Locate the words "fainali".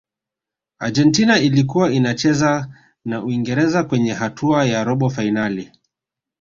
5.09-5.71